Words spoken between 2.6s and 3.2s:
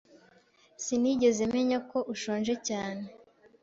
cyane.